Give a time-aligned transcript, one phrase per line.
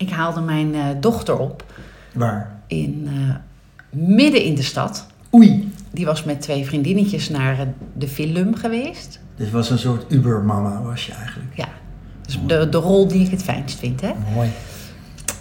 [0.00, 1.64] Ik haalde mijn eh, dochter op
[2.12, 2.50] Waar?
[2.66, 3.34] in, eh,
[3.90, 5.06] midden in de stad.
[5.34, 5.72] Oei.
[5.90, 9.20] Die was met twee vriendinnetjes naar eh, de film geweest.
[9.36, 11.56] Dit was een soort Uber-mama, was je eigenlijk.
[11.56, 11.68] Ja,
[12.26, 14.00] dus de, de rol die ik het fijnst vind.
[14.00, 14.10] Hè?
[14.34, 14.48] Mooi.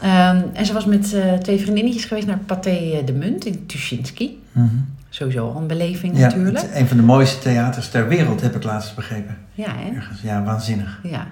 [0.02, 4.44] Ehm, en ze was met twee vriendinnetjes geweest naar Pathé de Munt in Tuschinski.
[4.52, 4.66] Mhm.
[5.10, 6.58] Sowieso al een beleving Ja, natuurlijk.
[6.62, 9.38] het- een van de mooiste theaters ter wereld, heb ik laatst begrepen.
[9.54, 9.96] Ja, hè?
[9.96, 10.22] Ergens.
[10.22, 11.00] Ja, waanzinnig.
[11.04, 11.28] Ja.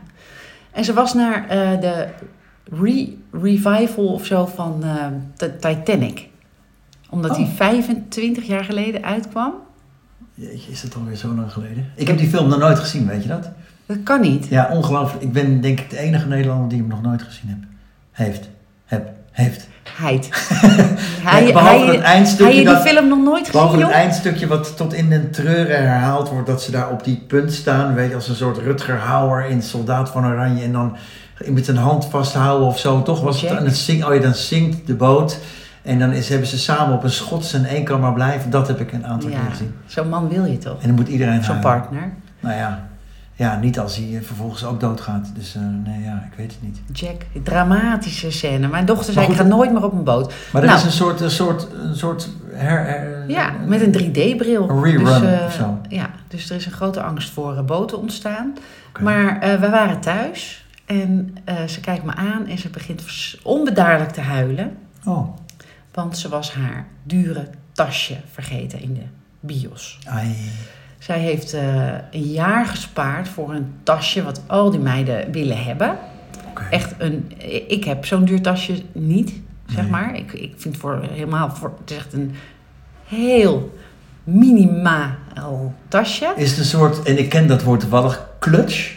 [0.71, 1.45] En ze was naar
[1.79, 2.07] de
[2.71, 4.83] re revival of zo van
[5.35, 6.27] de Titanic.
[7.09, 7.55] Omdat die Oh.
[7.55, 9.53] 25 jaar geleden uitkwam.
[10.33, 11.91] Jeetje, is dat alweer zo lang geleden?
[11.95, 13.49] Ik heb die film nog nooit gezien, weet je dat?
[13.85, 14.47] Dat kan niet.
[14.47, 15.23] Ja, ongelooflijk.
[15.23, 17.59] Ik ben denk ik de enige Nederlander die hem nog nooit gezien heb.
[18.11, 18.49] Heeft.
[18.85, 19.09] Heb.
[19.31, 19.67] Heeft.
[19.97, 20.29] Heid.
[21.33, 24.77] Nee, behalve hij, eindstukje hij je die film nog nooit gezien, Behalve het eindstukje wat
[24.77, 28.15] tot in den treuren herhaald wordt, dat ze daar op die punt staan, weet je,
[28.15, 30.95] als een soort Rutger Hauer in Soldaat van Oranje en dan
[31.45, 34.33] met een hand vasthouden of zo, toch was het, en het zing, oh ja, dan
[34.33, 35.39] zinkt de boot
[35.81, 38.67] en dan is, hebben ze samen op een schots en één kan maar blijven, dat
[38.67, 39.75] heb ik een aantal keer gezien.
[39.85, 40.81] zo'n man wil je toch?
[40.81, 42.13] En dan moet iedereen Zo'n partner.
[42.39, 42.87] Nou ja,
[43.33, 46.61] ja, niet als hij eh, vervolgens ook doodgaat, dus eh, nee ja, ik weet het
[46.61, 46.79] niet.
[46.99, 48.67] Jack, dramatische scène.
[48.67, 50.33] Mijn dochter zei, ik ga nooit meer op een boot.
[50.51, 50.79] Maar er Nou.
[50.79, 54.69] is een soort, een soort, een soort her, her- Ja, met een 3D-bril.
[54.69, 55.77] Een rerun dus, eh, of zo.
[55.89, 58.53] Ja, dus er is een grote angst voor eh, boten ontstaan.
[58.99, 63.03] Maar eh, we waren thuis en eh, ze kijkt me aan en ze begint
[63.43, 64.77] onbedaarlijk te huilen.
[65.05, 65.27] Oh,
[65.93, 69.03] Want ze was haar dure tasje vergeten in de
[69.39, 69.99] bios.
[70.05, 70.35] ai.
[70.99, 75.97] Zij heeft eh, een jaar gespaard voor een tasje wat al die meiden willen hebben.
[76.49, 76.63] Oké.
[76.69, 77.31] Echt een,
[77.67, 79.33] ik heb zo'n duur tasje niet,
[79.67, 79.89] zeg Nee.
[79.91, 80.15] maar.
[80.15, 82.35] Ik, ik vind voor helemaal, voor, het is echt een
[83.05, 83.77] heel
[84.23, 86.33] minimaal tasje.
[86.35, 88.95] Is het een soort, en ik ken dat woord toevallig, clutch?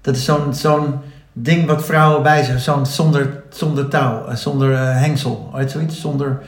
[0.00, 0.98] Dat is zo'n zo'n
[1.32, 6.00] ding wat vrouwen bij zich, zo'n zonder, zonder touw, eh, zonder eh, hengsel, uit zoiets,
[6.00, 6.42] zonder,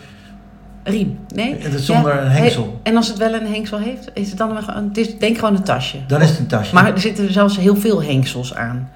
[0.85, 1.59] Riem, nee?
[1.59, 2.81] is zonder Ja, een hengsel.
[2.83, 5.57] En als het wel een hengsel heeft, is het dan gewoon, het is denk gewoon
[5.57, 5.99] een tasje.
[6.07, 6.75] Dan is het een tasje.
[6.75, 8.89] Maar er zitten zelfs heel veel hengsels aan.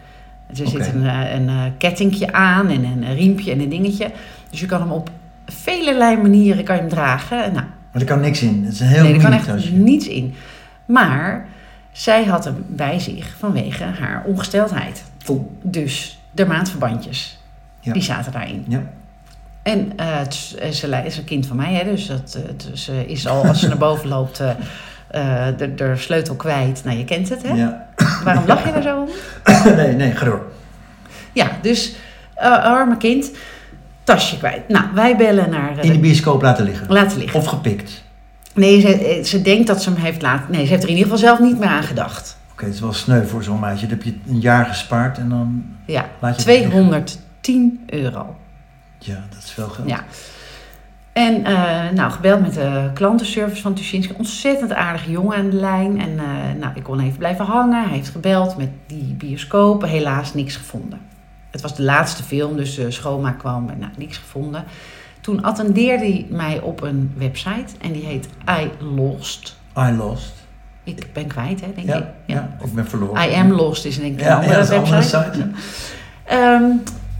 [0.47, 0.71] Er Oké.
[0.71, 4.11] zit een, eh, een, eh, kettingje aan en een riempje en een dingetje.
[4.51, 5.11] Dus je kan hem op
[5.47, 7.39] vele manieren kan je hem dragen.
[7.39, 8.63] Nou, Maar er kan niks in.
[8.65, 9.73] Het is een heel nee, er kan echt tasje.
[9.73, 10.35] niets in.
[10.87, 11.47] Maar
[11.93, 15.05] zij had hem bij zich vanwege haar ongesteldheid.
[15.63, 17.39] Dus de maandverbandjes,
[17.81, 17.93] Ja.
[17.93, 18.65] die zaten daarin.
[18.69, 18.83] Ja.
[19.63, 22.79] En eh, het eh, ze is een kind van mij, hè, dus dat, eh, het-
[22.79, 24.37] ze is al als ze naar boven loopt
[25.57, 26.85] de, de sleutel kwijt.
[26.85, 27.55] Nou, je kent het, hè?
[27.55, 27.87] Ja.
[28.25, 29.09] Waarom lach je daar zo om?
[29.77, 30.43] nee, nee, ga door.
[31.33, 31.95] Ja, dus
[32.63, 33.31] arme kind,
[34.05, 34.69] tasje kwijt.
[34.69, 35.85] Nou, wij bellen naar...
[35.85, 36.87] In de bioscoop laten liggen.
[36.93, 37.41] laten liggen.
[37.41, 38.03] Of gepikt.
[38.55, 40.51] Nee, ze, ze denkt dat ze hem heeft laten...
[40.53, 42.36] Nee, ze heeft er in ieder geval zelf niet meer aan gedacht.
[42.57, 43.87] Oké, het is wel sneu voor zo'n meisje.
[43.87, 46.71] Dan heb je een jaar gespaard en dan Ja, laat je het liggen.
[46.71, 48.37] 210 euro.
[48.99, 49.89] Ja, dat is veel geld.
[49.89, 50.05] Ja.
[51.13, 54.15] En eh, nou, gebeld met de klantenservice van Tuschinski.
[54.17, 56.01] Ontzettend aardige jongen aan de lijn.
[56.01, 57.83] En eh, nou, ik kon even blijven hangen.
[57.83, 59.83] Hij heeft gebeld met die bioscoop.
[59.83, 61.01] Helaas niks gevonden.
[61.51, 64.65] Het was de laatste film, dus de schoonmaak kwam en nou, niks gevonden.
[65.21, 69.57] Toen attendeerde hij mij op een website en die heet I Lost.
[69.79, 70.36] I lost.
[70.95, 72.05] Ik ben kwijt, hè, denk Ja, ik.
[72.27, 72.49] ja.
[72.65, 73.31] ik ben verloren.
[73.31, 75.17] I Am Lost is denk ik een Ja, andere ja, dat een website.
[75.17, 75.49] andere site.
[76.25, 76.65] Ehm,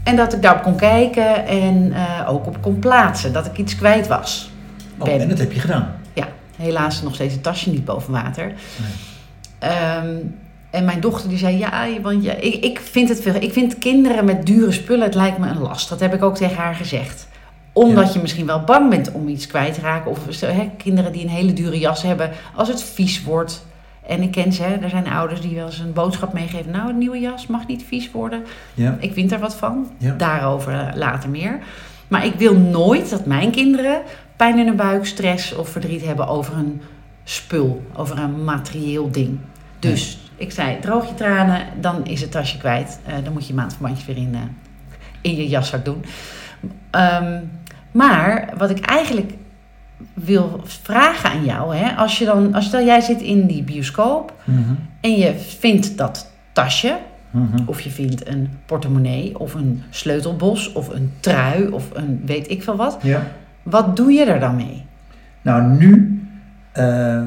[0.03, 3.33] en dat ik daarop kon kijken en eh, ook op kon plaatsen.
[3.33, 4.51] Dat ik iets kwijt was.
[4.97, 5.95] Oh, en dat heb je gedaan.
[6.13, 6.27] Ja,
[6.57, 8.51] helaas nog steeds het tasje niet boven water.
[9.59, 10.15] Ehm,
[10.69, 13.77] en mijn dochter die zei, ja, want ja, ik, ik, vind het veel, ik vind
[13.77, 15.89] kinderen met dure spullen, het lijkt me een last.
[15.89, 17.27] Dat heb ik ook tegen haar gezegd.
[17.77, 18.13] Omdat Ja.
[18.13, 20.11] je misschien wel bang bent om iets kwijt te raken.
[20.11, 23.65] Of hè, kinderen die een hele dure jas hebben, als het vies wordt.
[24.07, 26.71] En ik ken ze, hè, er zijn ouders die wel eens een boodschap meegeven.
[26.71, 28.43] Nou, een nieuwe jas mag niet vies worden.
[28.73, 28.97] Ja.
[28.99, 29.91] Ik vind er wat van.
[29.97, 30.13] Ja.
[30.17, 31.59] Daarover eh, later meer.
[32.07, 34.01] Maar ik wil nooit dat mijn kinderen
[34.35, 36.81] pijn in hun buik, stress of verdriet hebben over een
[37.23, 39.39] spul, over een materieel ding.
[39.79, 42.99] Dus ik zei, droog je tranen, dan is het tasje kwijt.
[43.05, 44.41] Eh, dan moet je maandverbandjes weer in, eh,
[45.21, 46.03] in je jaszak doen.
[46.91, 47.39] Ehm,
[47.97, 49.31] maar wat ik eigenlijk
[50.13, 54.33] wil vragen aan jou, hè, als je dan, als stel jij zit in die bioscoop
[54.43, 54.73] Mhm.
[55.01, 56.97] en je vindt dat tasje,
[57.31, 57.57] Mhm.
[57.65, 62.63] of je vindt een portemonnee, of een sleutelbos, of een trui, of een weet ik
[62.63, 62.97] veel wat.
[63.01, 63.21] Ja.
[63.63, 64.85] Wat doe je er dan mee?
[65.41, 66.21] Nou, nu
[66.71, 67.21] eh,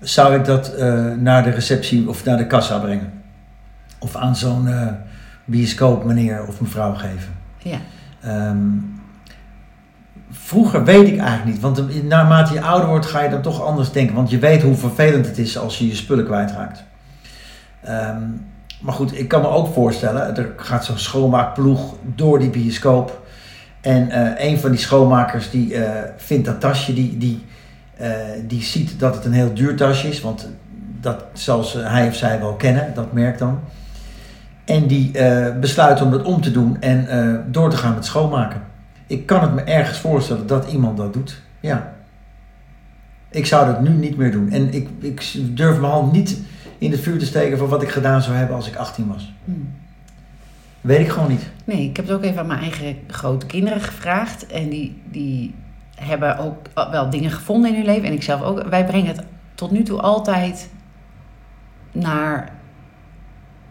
[0.00, 3.12] zou ik dat eh, naar de receptie of naar de kassa brengen.
[3.98, 4.86] Of aan zo'n eh
[5.44, 7.32] bioscoop meneer of mevrouw geven.
[7.58, 7.78] Ja,
[8.20, 8.58] Ehm,
[10.34, 13.92] vroeger weet ik eigenlijk niet, want naarmate je ouder wordt ga je dan toch anders
[13.92, 14.14] denken.
[14.14, 16.84] Want je weet hoe vervelend het is als je je spullen kwijtraakt.
[17.82, 18.22] Ehm,
[18.80, 23.22] maar goed, ik kan me ook voorstellen, er gaat zo'n schoonmaakploeg door die bioscoop.
[23.80, 27.44] En eh, een van die schoonmakers die eh, vindt dat tasje, die, die,
[27.96, 28.10] eh,
[28.46, 30.48] die ziet dat het een heel duur tasje is, want
[31.00, 33.60] dat zal hij of zij wel kennen, dat merk dan.
[34.64, 35.10] En die
[35.60, 37.06] besluit om dat om te doen en
[37.50, 38.62] door te gaan met schoonmaken.
[39.06, 41.42] Ik kan het me ergens voorstellen dat iemand dat doet.
[41.60, 41.94] Ja.
[43.30, 44.50] Ik zou dat nu niet meer doen.
[44.50, 45.22] En ik, ik
[45.56, 46.40] durf mijn hand niet
[46.78, 49.32] in het vuur te steken van wat ik gedaan zou hebben als ik 18 was.
[49.44, 49.74] Hmm.
[50.80, 51.50] Weet ik gewoon niet.
[51.64, 54.46] Nee, ik heb het ook even aan mijn eigen grote kinderen gevraagd.
[54.46, 55.54] En die, die
[55.94, 56.56] hebben ook
[56.90, 58.04] wel dingen gevonden in hun leven.
[58.04, 58.62] En ik zelf ook.
[58.62, 59.24] Wij brengen het
[59.54, 60.68] tot nu toe altijd
[61.92, 62.52] naar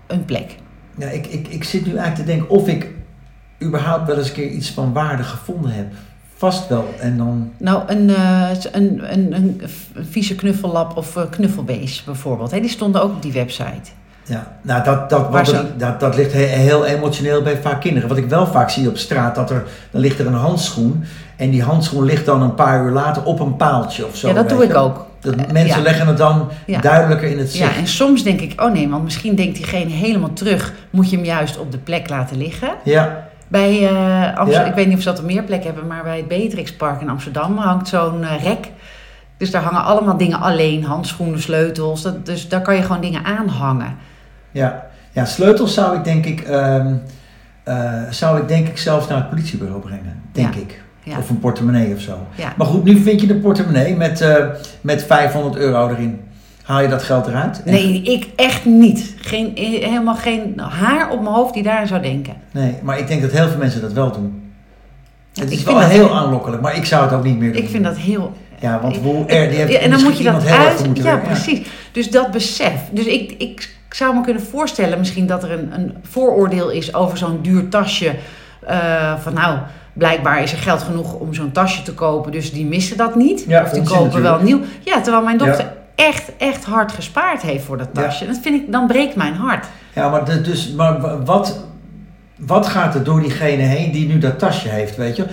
[0.07, 0.55] een plek.
[0.97, 2.91] Ja, ik, ik, ik zit nu eigenlijk te denken of ik
[3.63, 5.85] überhaupt wel eens een keer iets van waarde gevonden heb.
[6.37, 6.93] Vast wel.
[6.99, 7.51] En dan.
[7.57, 9.61] Nou, een, eh, een, een, een,
[10.09, 12.51] vieze knuffellap of eh, knuffelbeest bijvoorbeeld.
[12.51, 13.91] Hè, die stonden ook op die website.
[14.25, 18.09] Ja, nou dat, dat, wat dat, dat ligt he- heel emotioneel bij vaak kinderen.
[18.09, 21.03] Wat ik wel vaak zie op straat, dat er, dan ligt er een handschoen.
[21.35, 24.27] En die handschoen ligt dan een paar uur later op een paaltje of zo.
[24.27, 25.05] ja, dat doe ik ook.
[25.19, 25.83] Dat Eh, mensen ja.
[25.83, 26.79] leggen het dan Ja.
[26.81, 27.77] duidelijker in het Ja, zicht.
[27.79, 30.73] en soms denk ik, oh nee, want misschien denkt diegene helemaal terug.
[30.89, 32.69] Moet je hem juist op de plek laten liggen.
[32.83, 34.69] Ja, Bij eh, Amsterdam, Ja.
[34.69, 37.01] ik weet niet of ze dat op meer plekken hebben, maar bij het Beatrix Park
[37.01, 38.71] in Amsterdam hangt zo'n eh, rek.
[39.37, 42.01] Dus daar hangen allemaal dingen alleen, handschoenen, sleutels.
[42.01, 43.95] Dat, dus daar kan je gewoon dingen aanhangen.
[44.51, 44.85] ja.
[45.11, 46.85] ja, sleutels zou ik denk ik, eh,
[48.09, 50.21] zou ik denk ik zelfs naar het politiebureau brengen.
[50.31, 50.59] Denk Ja.
[50.61, 50.81] ik.
[51.03, 51.17] Ja.
[51.17, 52.17] Of een portemonnee of zo.
[52.57, 54.27] Maar goed, nu vind je de portemonnee met,
[54.81, 56.21] met 500 euro erin.
[56.63, 57.61] Haal je dat geld eruit?
[57.65, 59.15] Nee, ik echt niet.
[59.17, 62.33] Geen, helemaal geen haar op mijn hoofd die daaraan zou denken.
[62.51, 64.41] Nee, maar ik denk dat heel veel mensen dat wel doen.
[65.33, 67.53] Het ik is vind wel dat- heel aanlokkelijk, maar ik zou het ook niet meer
[67.53, 67.61] doen.
[67.63, 70.23] Ik vind dat heel Ja, want hoe er, die heeft Ja, en dan moet je
[70.23, 70.85] dat heel uit.
[70.93, 71.27] Ja, werken.
[71.27, 71.67] precies.
[71.91, 72.73] Dus dat besef.
[72.91, 77.17] Dus ik, ik zou me kunnen voorstellen misschien dat er een, een vooroordeel is over
[77.17, 78.15] zo'n duur tasje.
[78.67, 79.57] Eh, van nou,
[79.93, 83.45] blijkbaar is er geld genoeg om zo'n tasje te kopen, dus die missen dat niet.
[83.47, 84.59] Ja, of die kopen wel nieuw.
[84.83, 85.73] Ja, terwijl mijn dochter Ja.
[85.95, 88.01] Echt, echt hard gespaard heeft voor dat Ja.
[88.01, 88.25] tasje.
[88.25, 89.65] Dat vind ik, dan breekt mijn hart.
[89.95, 91.59] Ja, maar, de- dus, maar wa- wat,
[92.37, 95.25] wat gaat er door diegene heen die nu dat tasje heeft, weet je?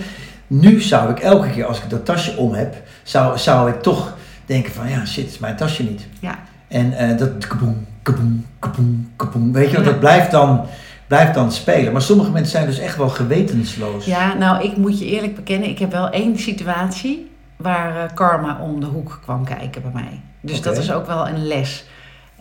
[0.47, 4.17] Nu zou ik elke keer als ik dat tasje om heb, zou, zou ik toch
[4.45, 6.07] denken van ja, shit, is mijn tasje niet.
[6.19, 6.39] Ja.
[6.67, 9.83] En eh, dat kaboom, kaboom, kaboom, kaboom, weet je, Ja.
[9.83, 10.65] dat blijft dan,
[11.07, 11.91] blijft dan spelen.
[11.91, 14.05] Maar sommige mensen zijn dus echt wel gewetensloos.
[14.05, 17.30] Ja, nou, ik moet je eerlijk bekennen, ik heb wel één situatie
[17.61, 20.19] waar eh, karma om de hoek kwam kijken bij mij.
[20.41, 21.85] Dus dat is ook wel een les.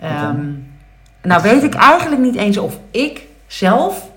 [0.00, 0.36] Ehm,
[1.22, 4.08] nou, weet ik eigenlijk niet eens of ik zelf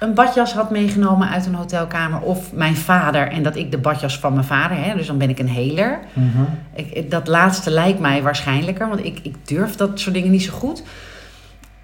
[0.00, 4.18] een badjas had meegenomen uit een hotelkamer of mijn vader en dat ik de badjas
[4.18, 5.98] van mijn vader, hè, dus dan ben ik een heler.
[6.12, 6.42] Mhm.
[6.74, 10.52] Ik- dat laatste lijkt mij waarschijnlijker, want ik, ik durf dat soort dingen niet zo
[10.52, 10.82] goed.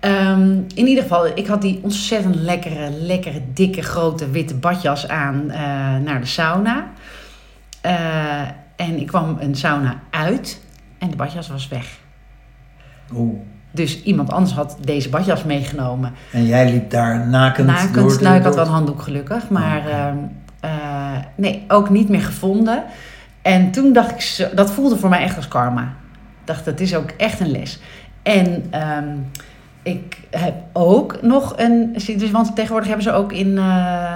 [0.01, 5.51] Ehm, in ieder geval, ik had die ontzettend lekkere, lekkere, dikke, grote witte badjas aan
[5.51, 5.59] eh,
[6.05, 6.87] naar de sauna.
[7.81, 8.41] Eh,
[8.77, 10.61] en ik kwam een sauna uit
[10.99, 11.99] en de badjas was weg.
[13.15, 13.41] Oeh.
[13.71, 16.13] Dus iemand anders had deze badjas meegenomen.
[16.33, 18.23] En jij liep daar nakend, Nakend, door de...
[18.23, 20.17] nou ik had wel een handdoek gelukkig, maar ehm,
[20.61, 20.71] eh,
[21.35, 22.85] nee, ook niet meer gevonden.
[23.43, 25.83] En toen dacht ik, zo, dat voelde voor mij echt als karma.
[26.41, 27.81] Ik dacht, dat is ook echt een les.
[28.23, 29.17] En ehm,
[29.89, 33.63] ik heb ook nog een, dus, want tegenwoordig hebben ze ook in eh,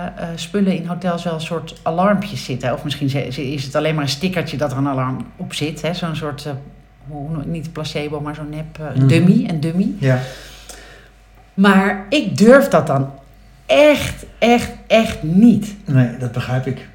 [0.06, 2.72] eh, spullen in hotels wel een soort alarmpjes zitten.
[2.72, 5.82] Of misschien is het alleen maar een stickertje dat er een alarm op zit.
[5.82, 6.52] hè, Zo'n soort, eh,
[7.08, 9.06] hoe- niet placebo, maar zo'n nep, Mhm.
[9.06, 9.88] dummy, een dummy.
[9.98, 10.18] Ja.
[11.54, 13.10] Maar ik durf dat dan
[13.66, 15.74] echt, echt, echt niet.
[15.84, 16.88] Nee, dat begrijp ik.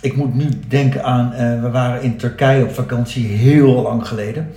[0.00, 4.50] Ik moet nu denken aan, we waren in Turkije op vakantie heel lang geleden.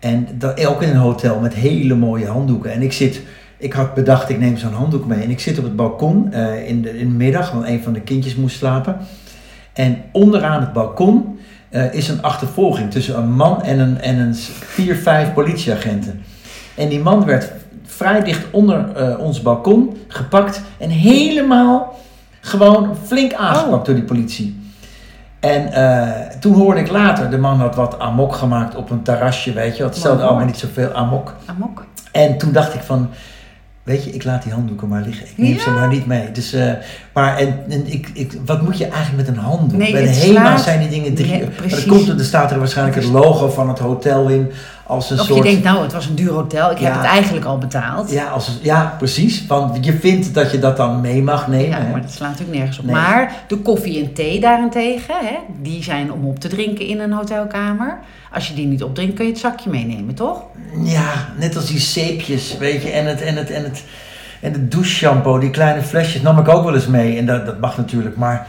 [0.00, 2.72] En dat, ook in een hotel met hele mooie handdoeken.
[2.72, 3.20] En ik zit,
[3.56, 5.22] ik had bedacht, ik neem zo'n handdoek mee.
[5.22, 7.92] En ik zit op het balkon eh, in, de, in de middag, want een van
[7.92, 8.96] de kindjes moest slapen.
[9.72, 11.38] En onderaan het balkon
[11.68, 16.22] eh, is een achtervolging tussen een man en een, en een vier, vijf politieagenten.
[16.74, 17.52] En die man werd
[17.84, 21.98] vrij dicht onder eh, ons balkon gepakt en helemaal
[22.40, 23.84] gewoon flink aangepakt Oh.
[23.84, 24.59] door die politie.
[25.40, 26.08] En eh,
[26.40, 29.82] toen hoorde ik later, de man had wat amok gemaakt op een terrasje, weet je.
[29.84, 31.34] Het stelde allemaal niet zoveel amok.
[31.46, 31.84] Amok.
[32.12, 33.08] En toen dacht ik van,
[33.82, 35.26] weet je, ik laat die handdoeken maar liggen.
[35.26, 35.60] Ik neem Ja.
[35.60, 36.32] ze maar niet mee.
[36.32, 36.72] Dus, eh,
[37.14, 39.78] maar en, en ik, ik, wat moet je eigenlijk met een handdoek?
[39.78, 41.30] Nee, Bij de HEMA slaat- zijn die dingen drie.
[41.30, 41.86] Nee, maar dan precies.
[41.86, 44.50] komt er, er staat er waarschijnlijk het logo van het hotel in.
[44.90, 45.38] Als een Of soort...
[45.38, 48.10] je denkt, nou, het was een duur hotel, ik heb het eigenlijk al betaald.
[48.10, 49.46] ja, als, ja, precies.
[49.46, 51.68] Want je vindt dat je dat dan mee mag nemen.
[51.68, 51.90] Ja, hè?
[51.90, 52.84] maar dat slaat natuurlijk nergens op.
[52.84, 52.94] Nee.
[52.94, 57.12] Maar de koffie en thee daarentegen, hè, die zijn om op te drinken in een
[57.12, 57.98] hotelkamer.
[58.32, 60.42] Als je die niet opdrinkt, kun je het zakje meenemen, toch?
[60.84, 63.82] Ja, net als die zeepjes, weet je, en het, en het, en het,
[64.40, 67.18] en het doucheshampoo, die kleine flesjes, nam ik ook wel eens mee.
[67.18, 68.46] En dat, dat mag natuurlijk, maar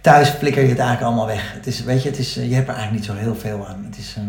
[0.00, 1.52] thuis flikker je het eigenlijk allemaal weg.
[1.54, 3.66] Het is, weet je, het is, eh, je hebt er eigenlijk niet zo heel veel
[3.68, 3.84] aan.
[3.84, 4.22] Het is, eh,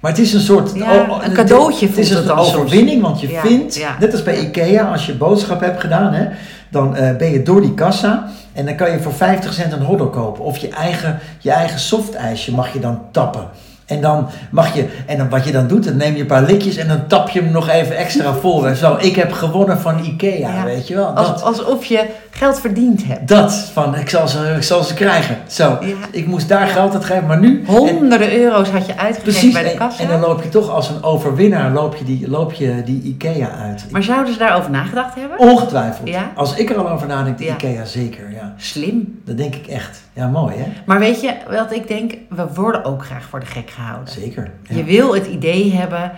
[0.00, 0.70] maar het is een soort...
[0.74, 2.54] Ja, oh, een cadeautje Het is het een soms.
[2.54, 3.96] overwinning, want je Ja, vindt, ja.
[4.00, 6.26] net als bij Ikea, als je boodschap hebt gedaan, hè,
[6.70, 9.82] dan eh, ben je door die kassa en dan kan je voor 50 cent een
[9.82, 10.44] hotdog kopen.
[10.44, 13.48] Of je eigen, je eigen softijsje mag je dan tappen.
[13.86, 16.42] En dan mag je, en dan, wat je dan doet, dan neem je een paar
[16.42, 18.74] likjes en dan tap je hem nog even extra vol.
[18.74, 21.06] Zo, ik heb gewonnen van Ikea, weet je wel.
[21.06, 22.04] Als, Dat, alsof je
[22.38, 23.28] geld verdiend hebt.
[23.28, 25.36] dat van, ik zal ze, ik zal ze krijgen.
[25.46, 25.94] Zo, Ja.
[26.10, 27.58] ik moest daar geld aan geven, maar nu...
[27.60, 30.02] en- Honderden euro's had je uitgegeven bij de en, kassa.
[30.02, 33.50] en dan loop je toch als een overwinnaar loop je die, loop je die Ikea
[33.50, 33.86] uit.
[33.90, 35.38] Maar zouden ze daarover nagedacht hebben?
[35.38, 36.08] Ongetwijfeld.
[36.08, 36.30] Ja?
[36.34, 37.44] Als ik er al over nadenk, de.
[37.46, 38.54] Ikea zeker, ja.
[38.56, 39.20] Slim.
[39.24, 40.00] Dat denk ik echt.
[40.12, 40.64] Ja, mooi hè?
[40.86, 42.14] Maar weet je wat ik denk?
[42.28, 44.12] We worden ook graag voor de gek gehouden.
[44.12, 44.50] Zeker.
[44.62, 46.12] Je wil het idee hebben,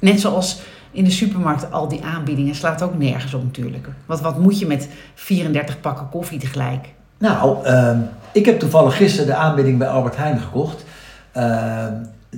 [0.00, 3.88] net zoals in de supermarkt al die aanbiedingen, slaat ook nergens op natuurlijk.
[4.06, 6.88] Want wat moet je met 34 pakken koffie tegelijk?
[7.18, 7.98] Nou, ehm,
[8.32, 10.84] ik heb toevallig gisteren de aanbieding bij Albert Heijn gekocht.
[11.32, 11.94] Ehm,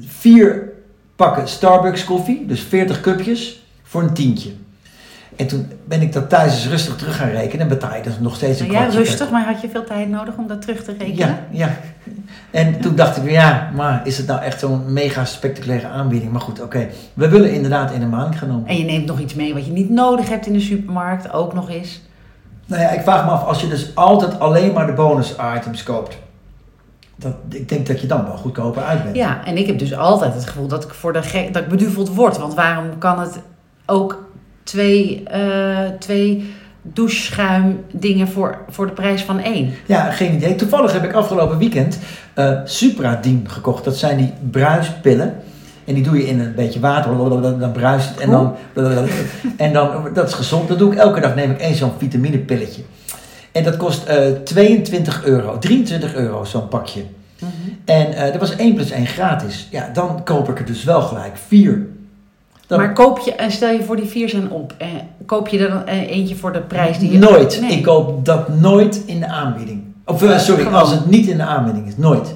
[0.07, 0.73] vier
[1.17, 4.51] pakken Starbucks koffie, dus 40 cupjes, voor een tientje.
[5.37, 8.19] En toen ben ik dat thuis eens rustig terug gaan rekenen en betaal je dus
[8.19, 10.63] nog steeds een Nou, ja, kwartje rustig, maar had je veel tijd nodig om dat
[10.63, 11.17] terug te rekenen?
[11.17, 11.77] Ja, ja.
[12.53, 16.33] En toen dacht ik, ja, maar is het nou echt zo'n mega spectaculaire aanbieding?
[16.33, 16.89] Maar goed, oké.
[17.15, 18.69] We willen inderdaad in de maand genomen.
[18.69, 21.55] En je neemt nog iets mee wat je niet nodig hebt in de supermarkt, ook
[21.55, 22.01] nog eens.
[22.67, 25.83] Nou ja, ik vraag me af, als je dus altijd alleen maar de bonus items
[25.83, 26.19] koopt.
[27.17, 29.17] Dat, ik denk dat je dan wel goedkoper uit bent.
[29.17, 31.69] Ja, en ik heb dus altijd het gevoel dat ik voor de gek, dat ik
[31.69, 32.39] beduveld word.
[32.39, 33.41] Want waarom kan het
[33.87, 34.25] ook
[34.63, 39.75] twee, eh twee doucheschuim dingen voor, voor de prijs van één?
[39.87, 40.55] Ja, geen idee.
[40.55, 41.99] Toevallig heb ik afgelopen weekend
[42.35, 43.85] eh Supradien gekocht.
[43.85, 45.35] Dat zijn die bruispillen.
[45.85, 47.17] En die doe je in een beetje water,
[47.59, 48.21] dan bruist het.
[48.21, 48.55] En dan,
[49.57, 50.69] en dan, dat is gezond.
[50.69, 52.83] Dat doe ik elke dag, neem ik één zo'n vitaminepilletje.
[53.53, 57.03] En dat kost eh 22 euro, 23 euro zo'n pakje.
[57.85, 59.69] En eh er was 1 plus 1 gratis.
[59.71, 61.87] Ja, dan koop ik er dus wel gelijk vier.
[62.77, 64.89] Dan- Maar koop je, en stel je voor die vier zijn op, eh,
[65.27, 67.19] koop je er dan eh, eentje voor de prijs die je...
[67.19, 67.61] Nooit.
[67.61, 67.71] Nee.
[67.71, 69.83] Ik koop dat nooit in de aanbieding.
[70.07, 71.97] Of eh, sorry, als het niet in de aanbieding is.
[71.97, 72.35] Nooit.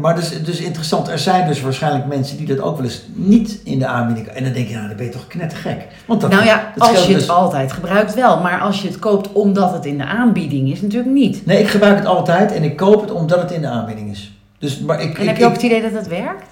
[0.00, 1.08] Maar dus, dus interessant.
[1.08, 4.26] Er zijn dus waarschijnlijk mensen die dat ook wel eens niet in de aanbieding...
[4.26, 5.86] En dan denk je, nou, dan ben je toch knettergek.
[6.06, 8.40] Want dat, nou ja, dat als je het dus- altijd gebruikt wel.
[8.40, 11.46] Maar als je het koopt omdat het in de aanbieding is, natuurlijk niet.
[11.46, 14.32] Nee, ik gebruik het altijd en ik koop het omdat het in de aanbieding is.
[14.58, 16.44] Dus, maar ik, En ik, heb je ook ik- het idee dat het werkt?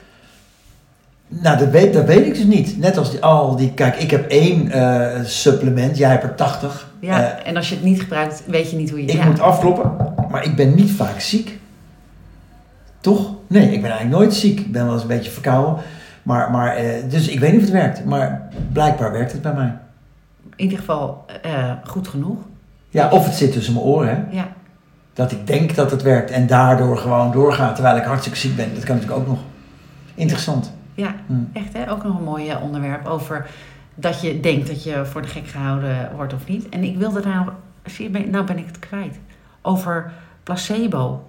[1.32, 2.78] Nou, dat weet, dat weet ik dus niet.
[2.78, 3.72] Net als die, al die...
[3.74, 5.96] Kijk, ik heb één eh, supplement.
[5.96, 6.88] Jij hebt er 80.
[7.00, 9.06] Ja, Eh, en als je het niet gebruikt, weet je niet hoe je...
[9.06, 9.24] Ik ja.
[9.24, 11.58] moet afkloppen, maar ik ben niet vaak ziek.
[13.00, 13.34] Toch?
[13.46, 14.60] Nee, ik ben eigenlijk nooit ziek.
[14.60, 15.82] Ik ben wel eens een beetje verkouden.
[16.22, 18.04] Maar, maar, eh, dus ik weet niet of het werkt.
[18.04, 19.76] Maar blijkbaar werkt het bij mij.
[20.56, 21.24] In ieder geval
[21.84, 22.38] goed genoeg.
[22.88, 24.08] Ja, of het zit tussen mijn oren.
[24.08, 24.36] Hè?
[24.36, 24.48] Ja.
[25.12, 28.74] Dat ik denk dat het werkt en daardoor gewoon doorgaat terwijl ik hartstikke ziek ben.
[28.74, 29.38] Dat kan natuurlijk ook nog.
[30.14, 30.72] Interessant.
[31.00, 31.34] Ja, Hm.
[31.52, 31.90] echt hè?
[31.90, 33.46] Ook nog een mooi eh, onderwerp over
[33.94, 36.68] dat je denkt dat je voor de gek gehouden wordt of niet.
[36.68, 37.52] En ik wilde daar nog,
[37.84, 39.18] zie je, ben- nou ben ik het kwijt,
[39.62, 41.24] over placebo.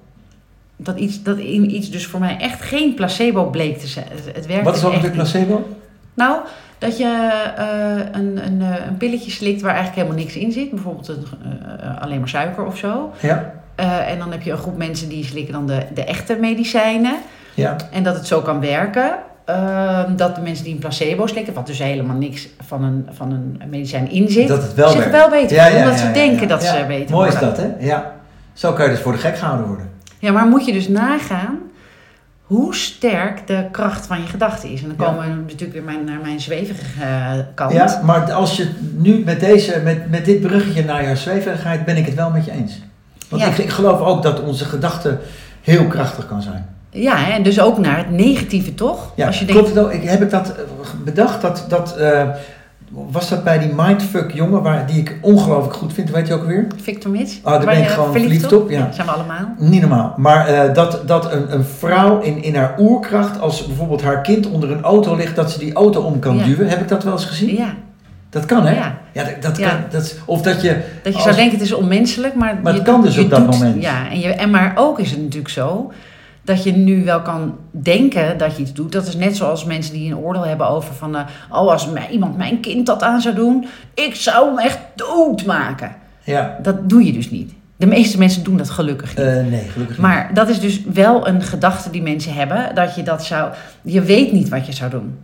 [0.76, 4.06] Dat iets, dat iets dus voor mij echt geen placebo bleek te zijn.
[4.34, 5.12] Het, werkte Wat is ook een niet.
[5.12, 5.68] placebo?
[6.14, 6.40] Nou,
[6.78, 10.70] dat je eh, een, een, eh, een pilletje slikt waar eigenlijk helemaal niks in zit.
[10.70, 11.24] Bijvoorbeeld een,
[12.00, 13.12] alleen maar suiker of zo.
[13.22, 13.54] Ja.
[14.08, 17.16] En dan heb je een groep mensen die slikken dan de, de echte medicijnen.
[17.54, 17.76] Ja.
[17.92, 19.14] En dat het zo kan werken.
[19.52, 23.32] Ehm, dat de mensen die een placebo slikken, wat dus helemaal niks van een, van
[23.32, 26.08] een medicijn in zit, Dat het wel zich wel beter Ja, voelen, ja, omdat ja,
[26.08, 27.50] ze denken dat ze beter Mooi worden.
[27.50, 27.86] is dat, hè?
[27.86, 28.12] Ja.
[28.54, 29.90] Zo kan je dus voor de gek gehouden worden.
[30.20, 31.60] Ja, maar moet je dus nagaan
[32.42, 34.82] hoe sterk de kracht van je gedachten is.
[34.82, 37.74] En dan komen we natuurlijk weer mijn, naar mijn zwevige eh, kant.
[37.74, 41.98] Ja, maar als je nu met, deze, met, met dit bruggetje naar jouw zweverigheid ben
[41.98, 42.80] ik het wel met je eens.
[43.30, 43.48] Want Ja.
[43.48, 45.18] ik, ik geloof ook dat onze gedachte
[45.62, 46.66] heel krachtig kan zijn.
[46.92, 49.12] Ja, en dus ook naar het negatieve, toch?
[49.16, 49.94] Ja, Als je denkt, het ook?
[49.94, 50.56] Heb ik dat eh,
[51.04, 51.42] bedacht?
[51.42, 52.30] Dat, dat, eh,
[52.90, 56.10] was dat bij die mindfuck jongen waar, die ik ongelooflijk goed vind?
[56.12, 56.68] Weet je ook weer?
[56.82, 57.38] Victor Mits.
[57.38, 58.92] Oh, daar waar ben ik gewoon verliefd op, ja.
[58.92, 59.54] zijn we allemaal.
[59.58, 60.14] Niet normaal.
[60.18, 64.50] Maar eh, dat, dat een, een vrouw in, in haar oerkracht, als bijvoorbeeld haar kind
[64.50, 66.44] onder een auto ligt, dat ze die auto om kan Ja.
[66.44, 66.68] duwen.
[66.68, 67.56] Heb ik dat wel eens gezien?
[67.56, 67.74] Ja,
[68.30, 68.76] Dat kan, hè?
[68.76, 68.98] ja.
[69.12, 69.70] Ja, dat, dat Ja.
[69.70, 69.78] kan.
[69.90, 70.70] Dat, of dat je.
[71.04, 73.30] Dat je Als- zou denken het is onmenselijk, maar, Maar je, het kan dus op
[73.30, 73.82] dat doet- moment.
[73.82, 75.92] Ja, en, je, en maar ook is het natuurlijk zo
[76.42, 78.92] dat je nu wel kan denken dat je iets doet.
[78.92, 81.16] Dat is net zoals mensen die een oordeel hebben over van...
[81.16, 83.66] eh, oh, als iemand mijn kind dat aan zou doen...
[83.94, 85.96] ik zou hem echt doodmaken.
[86.24, 86.58] Ja.
[86.62, 87.54] Dat doe je dus niet.
[87.76, 89.26] De meeste mensen doen dat gelukkig niet.
[89.26, 90.06] Eh, nee, gelukkig niet.
[90.06, 92.76] Maar dat is dus wel een gedachte die mensen hebben.
[92.76, 93.52] Dat je dat zou...
[93.82, 95.18] Je weet niet wat je zou doen.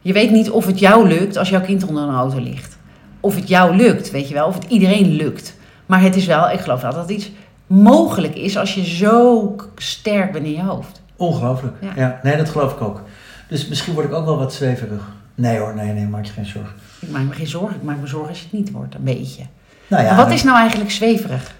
[0.00, 2.76] Je weet niet of het jou lukt als jouw kind onder een auto ligt.
[3.20, 4.46] Of het jou lukt, weet je wel.
[4.46, 5.56] Of het iedereen lukt.
[5.86, 7.30] Maar het is wel, ik geloof wel dat iets
[7.66, 11.02] mogelijk is als je zo sterk bent in je hoofd.
[11.16, 11.76] Ongelooflijk.
[11.80, 11.92] Ja.
[11.96, 12.20] Ja.
[12.22, 13.02] nee, dat geloof ik ook.
[13.48, 15.02] Dus misschien word ik ook wel wat zweverig.
[15.34, 16.74] Nee hoor, nee, nee, maak je geen zorgen.
[17.00, 17.76] Ik maak me geen zorgen.
[17.76, 19.42] Ik maak me zorgen als je het niet wordt, een beetje.
[19.86, 21.54] Nou ja, maar wat is nou eigenlijk zweverig?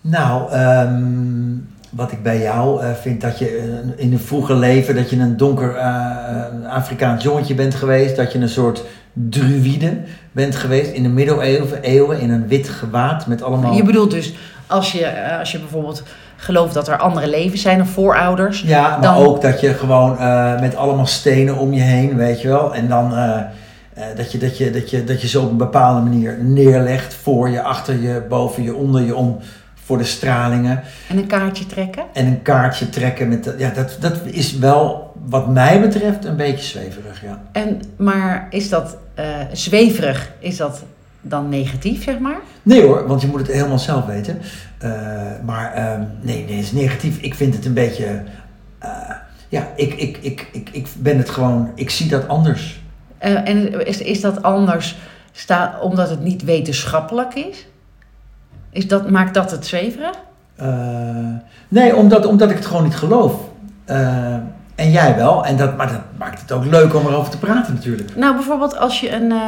[0.00, 1.56] Nou, ehm,
[1.90, 3.46] wat ik bij jou eh, vind, dat je
[3.96, 8.32] eh, in een vroeger leven, dat je een donker eh, Afrikaans jongetje bent geweest, dat
[8.32, 10.00] je een soort druïde
[10.32, 13.74] bent geweest in de middeleeuwen, eeuwen, in een wit gewaad met allemaal...
[13.74, 14.34] Je bedoelt dus,
[14.72, 16.02] als je, eh, als je bijvoorbeeld
[16.36, 18.60] gelooft dat er andere levens zijn of voorouders...
[18.66, 22.40] Ja, maar Dan- ook dat je gewoon eh, met allemaal stenen om je heen, weet
[22.40, 22.74] je wel.
[22.74, 23.40] En dan eh,
[24.16, 27.48] dat, je, dat, je, dat, je, dat je zo op een bepaalde manier neerlegt voor
[27.50, 29.38] je, achter je, boven je, onder je om
[29.84, 30.82] voor de stralingen.
[31.08, 32.02] En een kaartje trekken?
[32.12, 33.28] En een kaartje trekken.
[33.28, 37.40] Met, de- ja, dat, dat is wel, wat mij betreft, een beetje zweverig, ja.
[37.52, 38.96] En, maar is dat
[39.52, 40.82] zweverig, is dat
[41.22, 42.40] dan negatief, zeg maar?
[42.62, 44.38] Nee hoor, want je moet het helemaal zelf weten.
[44.78, 44.90] Eh,
[45.44, 47.18] maar ehm, nee, nee, het is negatief.
[47.20, 48.22] Ik vind het een beetje...
[48.78, 48.90] eh,
[49.48, 51.70] ja, ik, ik, ik, ik, ik ben het gewoon...
[51.74, 52.82] Ik zie dat anders.
[53.18, 54.96] Eh, en is, is dat anders
[55.32, 57.66] sta, omdat het niet wetenschappelijk is?
[58.70, 60.16] is dat, maakt dat het zweverig?
[61.68, 63.34] Nee, omdat, omdat ik het gewoon niet geloof.
[64.82, 65.44] En jij wel.
[65.44, 68.16] En dat, maar dat maakt het ook leuk om erover te praten natuurlijk.
[68.16, 69.32] Nou, bijvoorbeeld als je een...
[69.32, 69.38] eh,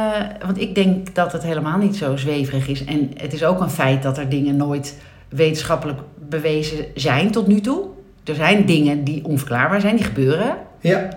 [0.45, 2.85] want ik denk dat het helemaal niet zo zweverig is.
[2.85, 4.95] En het is ook een feit dat er dingen nooit
[5.29, 5.99] wetenschappelijk
[6.29, 7.81] bewezen zijn tot nu toe.
[8.23, 10.55] Er zijn dingen die onverklaarbaar zijn, die gebeuren.
[10.79, 11.07] Ja.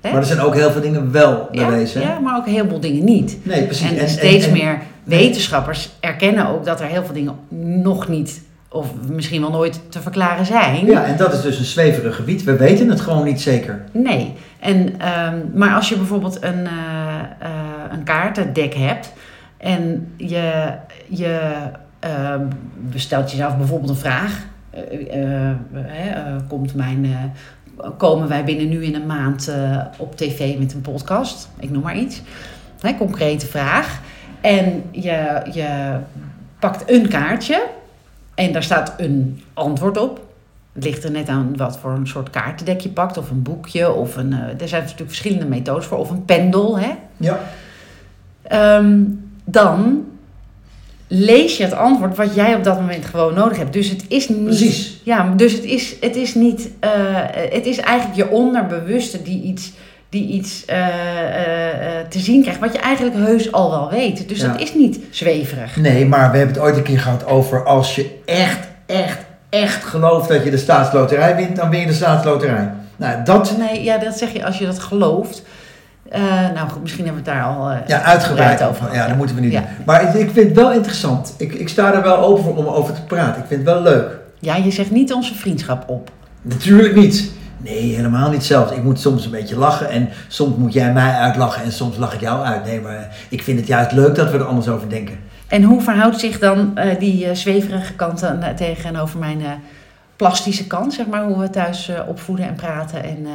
[0.00, 0.10] Hè?
[0.10, 2.02] Maar er zijn ook heel veel dingen wel Ja, bewezen.
[2.02, 2.08] hè?
[2.12, 3.38] ja, maar ook een heleboel dingen niet.
[3.42, 3.92] Nee, precies.
[3.96, 7.34] En, steeds en- meer wetenschappers erkennen ook dat er heel veel dingen
[7.82, 10.86] nog niet, of misschien wel nooit te verklaren zijn.
[10.86, 12.44] Ja, en dat is dus een zweverig gebied.
[12.44, 13.84] We weten het gewoon niet zeker.
[13.92, 14.34] Nee.
[14.60, 17.52] En, ehm, maar als je bijvoorbeeld een, eh,
[17.90, 19.12] een kaartendek hebt
[19.56, 20.72] en je,
[21.08, 21.52] je
[21.98, 22.44] ehm,
[22.94, 24.48] stelt jezelf bijvoorbeeld een vraag.
[25.10, 25.50] eh,
[26.48, 27.32] komt mijn,
[27.96, 29.52] komen wij binnen nu in een maand
[29.96, 31.48] op tv met een podcast?
[31.58, 32.22] Ik noem maar iets.
[32.80, 34.00] Hè, concrete vraag.
[34.40, 35.96] En je, je
[36.58, 37.62] pakt een kaartje
[38.46, 40.28] en daar staat een antwoord op.
[40.72, 43.92] Het ligt er net aan wat voor een soort kaartendek je pakt, of een boekje,
[43.92, 44.32] of een.
[44.32, 46.78] eh, er zijn natuurlijk verschillende methodes voor, of een pendel.
[46.78, 46.90] Hè?
[47.16, 47.40] Ja.
[48.42, 49.00] Ehm,
[49.44, 50.04] dan
[51.06, 53.72] lees je het antwoord wat jij op dat moment gewoon nodig hebt.
[53.72, 54.44] Dus het is niet.
[54.44, 55.00] Precies.
[55.04, 56.70] Ja, dus het is, het is niet.
[56.80, 56.90] eh,
[57.50, 59.72] het is eigenlijk je onderbewuste die iets,
[60.10, 64.28] die iets eh, eh, eh, te zien krijgt, wat je eigenlijk heus al wel weet.
[64.28, 64.46] Dus Ja.
[64.52, 65.76] dat is niet zweverig.
[65.76, 69.18] Nee, maar we hebben het ooit een keer gehad over als je echt, echt,
[69.48, 72.70] echt gelooft dat je de staatsloterij wint, dan win je de staatsloterij.
[72.96, 75.42] Nou, dat, Nee, ja, dat zeg je als je dat gelooft.
[76.54, 77.70] Nou, goed, misschien hebben we het daar al.
[77.70, 79.08] eh, ja, uitgebreid over gehad, Ja, ja.
[79.08, 79.58] dat moeten we niet Ja.
[79.60, 79.68] doen.
[79.86, 81.34] Maar ik, ik vind het wel interessant.
[81.38, 83.40] Ik, ik sta er wel open voor om over te praten.
[83.42, 84.06] Ik vind het wel leuk.
[84.38, 86.10] Ja, je zegt niet onze vriendschap op.
[86.42, 87.30] Natuurlijk niet.
[87.62, 88.72] Nee, helemaal niet zelfs.
[88.72, 92.14] Ik moet soms een beetje lachen en soms moet jij mij uitlachen en soms lach
[92.14, 92.64] ik jou uit.
[92.64, 95.18] Nee, maar ik vind het juist leuk dat we er anders over denken.
[95.46, 99.42] En hoe verhoudt zich dan eh, die eh, zweverige kant eh, tegenover mijn
[100.16, 103.04] plastische kant, zeg maar, hoe we thuis opvoeden en praten?
[103.04, 103.26] En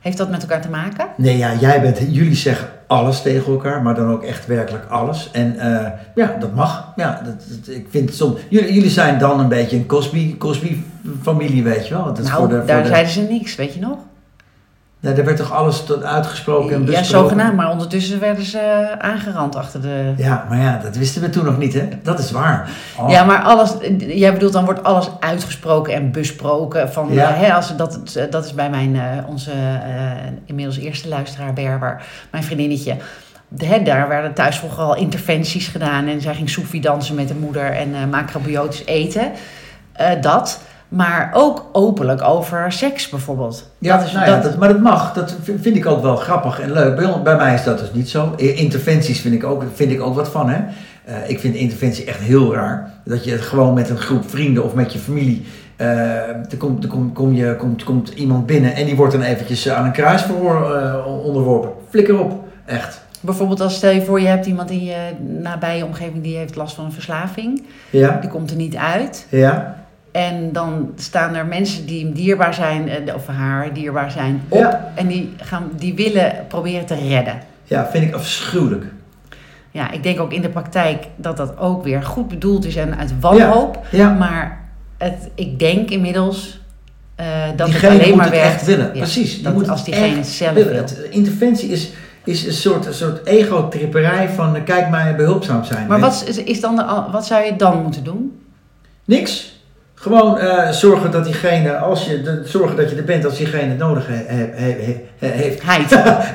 [0.00, 1.06] heeft dat met elkaar te maken?
[1.16, 5.30] Nee, ja, jij bent, jullie zeggen alles tegen elkaar, maar dan ook echt werkelijk alles.
[5.32, 6.92] En eh, ja, dat mag.
[6.96, 7.34] Ja, dat,
[7.66, 10.76] dat- ik vind soms, jullie, jullie zijn dan een beetje een Cosby, Cosby
[11.62, 12.04] weet je wel.
[12.04, 13.98] Dat nou, voor de, voor daar de- zeiden ze niks, weet je nog?
[15.00, 17.28] Ja, daar werd toch alles tot uitgesproken en Ja, besproken?
[17.28, 20.12] zogenaamd, maar ondertussen werden ze eh, aangerand achter de...
[20.16, 21.88] Ja, maar ja, dat wisten we toen nog niet, hè?
[22.02, 22.68] Dat is waar.
[23.00, 23.10] Oh.
[23.10, 26.92] Ja, maar alles, jij bedoelt dan wordt alles uitgesproken en besproken.
[26.92, 27.28] Van, Ja.
[27.34, 29.50] eh, hè, als, dat, dat is bij mijn, eh, onze
[30.44, 32.96] inmiddels eerste luisteraar Berber, mijn vriendinnetje.
[33.58, 37.34] Hè, daar werden thuis vroeger al interventies gedaan en zij ging soefie dansen met de
[37.34, 39.30] moeder en eh macrobiotisch eten.
[40.20, 40.60] Dat.
[40.88, 43.70] Maar ook openlijk over seks bijvoorbeeld.
[43.78, 45.12] Ja, dat is, nou ja, dat- dat, maar dat mag.
[45.12, 47.22] Dat vind ik ook wel grappig en leuk.
[47.22, 48.32] Bij, mij is dat dus niet zo.
[48.36, 50.48] Interventies vind ik ook, vind ik ook wat van.
[50.50, 50.58] Hè?
[51.04, 52.90] Eh, ik vind interventie echt heel raar.
[53.04, 55.46] Dat je het gewoon met een groep vrienden of met je familie...
[55.76, 55.86] eh,
[56.28, 59.68] er komt, er komt, kom je, komt, komt iemand binnen en die wordt dan eventjes
[59.68, 61.70] aan een kruisverhoor eh, onderworpen.
[61.88, 62.44] Flikker op.
[62.64, 63.00] Echt.
[63.20, 64.96] Bijvoorbeeld als stel je voor je hebt iemand in je
[65.42, 67.64] nabije omgeving die heeft last van een verslaving.
[67.90, 68.18] Ja?
[68.20, 69.26] Die komt er niet uit.
[69.28, 69.77] Ja?
[70.12, 74.58] En dan staan er mensen die hem dierbaar zijn, eh, of haar dierbaar zijn, op.
[74.58, 74.92] Ja.
[74.94, 77.38] En die, gaan, die willen proberen te redden.
[77.64, 78.84] Ja, vind ik afschuwelijk.
[79.70, 82.96] Ja, ik denk ook in de praktijk dat dat ook weer goed bedoeld is en
[82.98, 83.86] uit wanhoop.
[83.90, 84.68] Ja, Maar
[84.98, 86.60] het, ik denk inmiddels
[87.14, 88.46] eh, dat diegene het alleen moet maar werkt.
[88.54, 88.86] echt willen.
[88.86, 89.42] Ja, Precies.
[89.42, 90.72] Dat moet als diegene zelf willen.
[90.72, 90.80] wil.
[90.82, 91.90] Het- interventie is,
[92.24, 95.86] is een soort, een soort ego-tripperij van eh, kijk mij behulpzaam zijn.
[95.86, 98.40] Maar wat, is, is dan de, wat zou je dan moeten doen?
[99.04, 99.57] Niks.
[100.00, 103.68] Gewoon eh, zorgen dat diegene, als je, de, zorgen dat je er bent als diegene
[103.68, 105.62] het nodig he- he- he- he- heeft.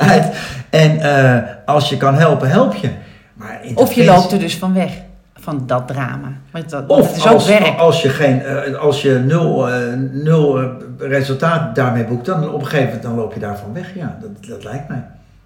[0.07, 0.35] Heid.
[0.69, 2.89] En eh, als je kan helpen, help je.
[3.33, 4.91] Maar Of je loopt er dus van weg,
[5.33, 6.31] van dat drama.
[6.51, 7.77] Want dat, Of het is ook als, werk.
[7.77, 9.67] als je, geen, eh, als je nul,
[10.11, 10.59] nul
[10.97, 13.95] resultaat daarmee boekt, dan op een gegeven moment dan loop je daarvan weg.
[13.95, 15.03] Ja, dat, dat lijkt mij.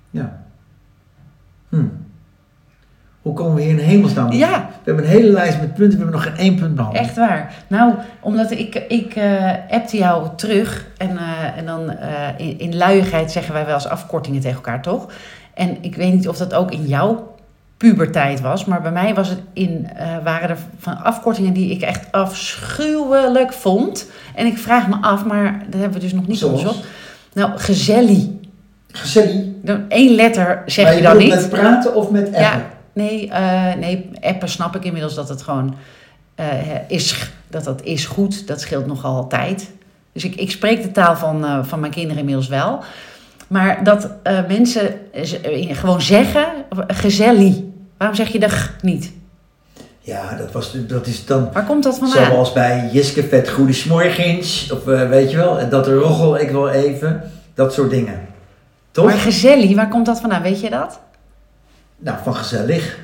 [0.10, 0.39] Ja.
[1.69, 1.77] Hm.
[3.21, 4.32] Hoe komen we hier in hemelsnaam?
[4.32, 4.69] Ja.
[4.69, 7.06] We hebben een hele lijst met punten, we hebben nog geen één punt behandeld.
[7.06, 7.53] Echt waar.
[7.67, 10.86] Nou, omdat ik, ik eh appte jou terug.
[10.97, 14.82] En, eh, en dan eh, in, in luiigheid zeggen wij wel eens afkortingen tegen elkaar,
[14.82, 15.08] toch?
[15.53, 17.36] En ik weet niet of dat ook in jouw
[17.77, 18.65] puberteit was.
[18.65, 19.88] Maar bij mij was het in,
[20.23, 24.08] waren er van afkortingen die ik echt afschuwelijk vond.
[24.36, 26.86] En ik vraag me af, maar dat hebben we dus nog niet onderzocht.
[27.34, 28.23] Nou, gezellig.
[28.91, 29.45] Gezellig.
[29.62, 31.30] Dan Één letter zeg Maar je dan niet.
[31.30, 32.41] met praten of met appen?
[32.41, 32.62] Ja,
[32.97, 35.75] nee, eh, nee, appen snap ik inmiddels dat het gewoon
[36.36, 36.47] eh,
[36.88, 38.47] is, dat dat is goed.
[38.47, 39.69] Dat scheelt nogal tijd.
[40.12, 42.83] Dus ik, ik spreek de taal van, eh, van mijn kinderen inmiddels wel.
[43.47, 44.10] Maar dat
[44.47, 44.99] mensen
[45.71, 46.45] gewoon zeggen,
[46.88, 47.55] gezellig.
[47.97, 49.12] Waarom zeg je de g niet?
[49.99, 52.25] Ja, dat, was, dat is dan Waar komt dat vandaan?
[52.25, 54.71] zoals bij Jiske Vet Goede Smorgens.
[54.71, 57.31] Of weet je wel, dat roggel ik wel even.
[57.53, 58.27] Dat soort dingen.
[58.91, 59.05] Toch?
[59.05, 60.41] Maar gezellig, waar komt dat vandaan?
[60.41, 60.99] Weet je dat?
[61.97, 62.97] Nou, van gezellig.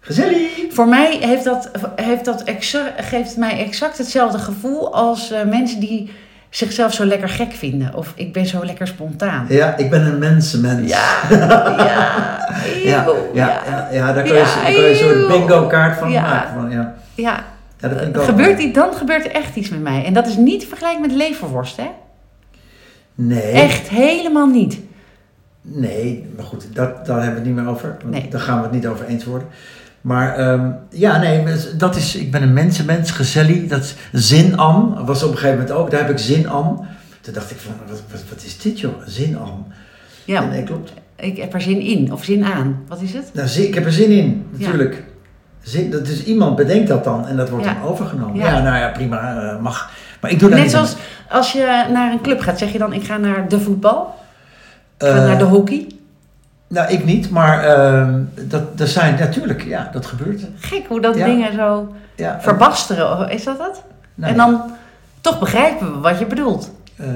[0.00, 0.50] Gezellig!
[0.70, 5.80] Voor mij heeft dat, heeft dat exa- geeft mij exact hetzelfde gevoel als eh, mensen
[5.80, 6.12] die
[6.50, 7.94] zichzelf zo lekker gek vinden.
[7.94, 9.46] Of ik ben zo lekker spontaan.
[9.48, 10.90] Ja, ik ben een mensenmens.
[10.90, 12.46] Ja, ja,
[12.84, 15.66] ja, eeuw, ja, ja, ja, daar kan je, Ja, daar kan je een soort bingo
[15.66, 16.22] kaart van Ja.
[16.22, 16.54] maken.
[16.54, 16.94] Van, ja.
[17.14, 17.44] ja.
[18.12, 20.04] Gebeurt die, dan gebeurt er echt iets met mij.
[20.04, 21.90] En dat is niet vergelijkbaar met leverworst, hè?
[23.14, 23.52] Nee.
[23.52, 24.78] Echt helemaal niet.
[25.66, 27.96] Nee, maar goed, dat, daar hebben we het niet meer over.
[28.04, 28.28] Nee.
[28.30, 29.48] Daar gaan we het niet over eens worden.
[30.00, 31.44] Maar ehm, ja, nee,
[31.76, 33.66] dat is, ik ben een mensenmens, gezellig.
[33.66, 35.90] Dat is zin-am, was op een gegeven moment ook.
[35.90, 36.86] Daar heb ik zin-am.
[37.20, 39.66] Toen dacht ik van, wat, wat, wat is dit joh, zin-am?
[40.24, 40.92] Ja, Nee, klopt.
[41.16, 42.82] ik heb er zin in of zin aan.
[42.88, 43.30] Wat is het?
[43.32, 44.66] Nou, zin- ik heb er zin in, Ja.
[44.66, 45.02] natuurlijk.
[45.62, 47.74] Zin, dat is iemand bedenkt dat dan en dat wordt Ja.
[47.74, 48.36] dan overgenomen.
[48.36, 48.44] Ja.
[48.46, 48.62] Ja.
[48.62, 49.90] nou ja, prima, eh, mag.
[50.20, 50.96] Maar ik doe dat Net zoals
[51.30, 54.14] als je naar een club gaat, zeg je dan ik ga naar de voetbal?
[54.98, 55.86] Ik ga Eh, naar de hockey?
[56.68, 60.42] Nou, ik niet, maar ehm, dat, er zijn natuurlijk, ja, dat gebeurt.
[60.58, 61.24] Gek hoe dat Ja.
[61.24, 63.30] dingen zo Ja, verbasteren.
[63.30, 63.82] Is dat het?
[64.14, 64.46] nou en ja.
[64.46, 64.62] dan
[65.20, 66.70] toch begrijpen we wat je bedoelt.
[66.96, 67.06] Eh,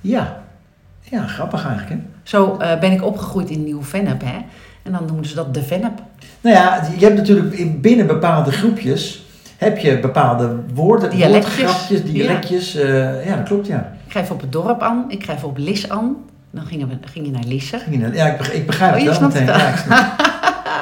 [0.00, 0.36] ja.
[1.00, 1.90] ja, grappig eigenlijk.
[1.90, 1.96] Hè?
[2.22, 4.36] Zo eh, ben ik opgegroeid in Nieuw-Vennep, hè?
[4.82, 6.02] En dan noemen ze dat de Vennep.
[6.40, 9.24] Nou ja, je hebt natuurlijk in- binnen bepaalde groepjes
[9.56, 11.56] heb je bepaalde woorden, Dialectjes.
[11.62, 12.72] woordgrapjes, dialectjes.
[12.72, 13.10] Ja.
[13.24, 13.92] ja, dat klopt, ja.
[14.06, 15.04] Ik ga even op het dorp aan.
[15.08, 16.16] Ik ga even op Lis aan.
[16.54, 17.78] Dan gingen we, ging je naar Lisse.
[17.78, 19.56] Ging je naar- Ja, ik begrijp, ik begrijp Oh, je het wel het meteen.
[19.88, 19.98] wel.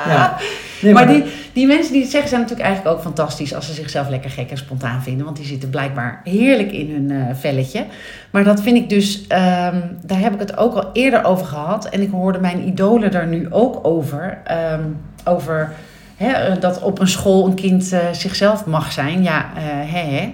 [0.06, 0.36] Ja.
[0.82, 3.72] Nee, maar die, die mensen die het zeggen zijn natuurlijk eigenlijk ook fantastisch als ze
[3.72, 5.24] zichzelf lekker gek en spontaan vinden.
[5.24, 7.84] Want die zitten blijkbaar heerlijk in hun eh, velletje.
[8.30, 11.88] Maar dat vind ik dus, ehm, daar heb ik het ook al eerder over gehad.
[11.88, 14.38] En ik hoorde mijn idolen er nu ook over.
[14.44, 14.82] ehm,
[15.24, 15.72] over
[16.16, 19.22] hè, eh, dat op een school een kind eh, zichzelf mag zijn.
[19.22, 20.32] Ja, hè, hè.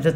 [0.00, 0.14] Dat,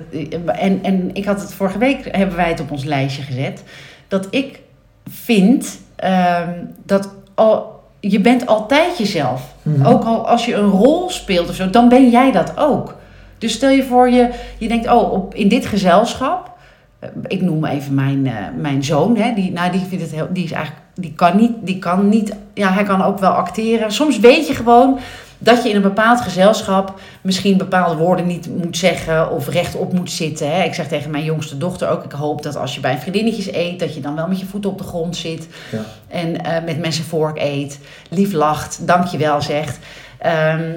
[0.59, 3.63] en, en ik had het vorige week, hebben wij het op ons lijstje gezet.
[4.09, 4.61] Dat ik
[5.09, 6.51] vind ehm,
[6.85, 9.55] dat al, je bent altijd jezelf.
[9.63, 9.87] Mhm.
[9.87, 12.95] Ook al als je een rol speelt of zo, dan ben jij dat ook.
[13.39, 16.51] Dus stel je voor, je, je denkt, oh, op, in dit gezelschap,
[16.99, 20.29] eh, ik noem even mijn, eh, mijn zoon, hè, die, nou, die, vindt het heel,
[20.31, 23.93] die is eigenlijk, die kan niet, die kan niet, ja, hij kan ook wel acteren.
[23.93, 24.99] Soms weet je gewoon
[25.39, 30.11] dat je in een bepaald gezelschap misschien bepaalde woorden niet moet zeggen of rechtop moet
[30.11, 30.55] zitten.
[30.55, 30.63] Hè.
[30.63, 33.79] Ik zeg tegen mijn jongste dochter ook, ik hoop dat als je bij vriendinnetjes eet,
[33.79, 35.49] dat je dan wel met je voeten op de grond zit.
[35.73, 35.81] Ja.
[36.09, 37.79] En eh, met mensen vork eet,
[38.11, 39.79] lief lacht, dankjewel zegt.
[40.19, 40.71] Ehm,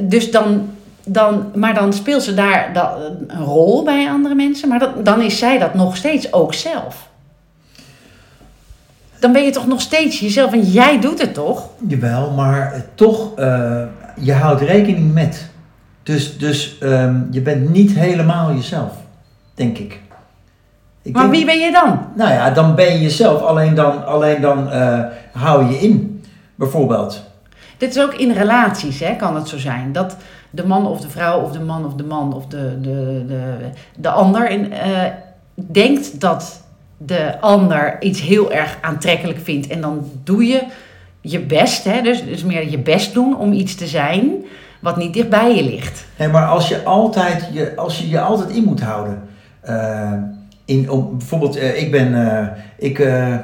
[0.00, 0.70] dus dan,
[1.04, 2.96] dan, maar dan speelt ze daar da-
[3.26, 7.08] een rol bij andere mensen, maar dat, dan is zij dat nog steeds ook zelf.
[9.18, 11.68] Dan ben je toch nog steeds jezelf en jij doet het toch?
[11.88, 13.82] Jawel, maar eh, toch, eh,
[14.20, 15.50] je houdt rekening met.
[16.02, 18.92] Dus, dus ehm, je bent niet helemaal jezelf,
[19.54, 20.00] denk ik.
[21.02, 21.98] ik Maar denk- wie ben je dan?
[22.16, 25.00] Nou ja, dan ben je jezelf, alleen dan, alleen dan eh,
[25.32, 26.24] hou je in,
[26.54, 27.22] bijvoorbeeld.
[27.76, 29.92] Dit is ook in relaties, hè, kan het zo zijn.
[29.92, 30.16] Dat,
[30.50, 33.54] de man of de vrouw of de man of de man of de, de, de,
[33.96, 35.10] de ander en, eh,
[35.54, 36.62] denkt dat
[36.96, 39.66] de ander iets heel erg aantrekkelijk vindt.
[39.66, 40.62] En dan doe je
[41.26, 42.02] je best, hè?
[42.02, 44.30] Dus, dus meer je best doen om iets te zijn
[44.80, 46.04] wat niet dichtbij je ligt.
[46.18, 49.22] Nee, maar als je altijd je, als je, je altijd in moet houden.
[49.60, 50.12] eh,
[50.64, 52.38] in, om, bijvoorbeeld, eh, ik ben.
[52.38, 52.46] eh,
[52.78, 53.34] ik, eh,